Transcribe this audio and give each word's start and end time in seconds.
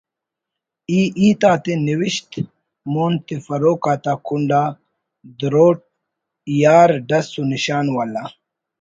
ای 0.89 0.99
ہیت 1.19 1.41
آتے 1.51 1.73
نوشت 1.85 2.31
مون 2.91 3.13
تفروک 3.27 3.83
آتا 3.91 4.13
کنڈ 4.25 4.51
آ 4.61 4.63
دروٹ 5.39 5.77
یار 6.61 6.89
ڈس 7.07 7.27
و 7.39 7.41
نشان 7.53 7.85
والا 7.95 8.23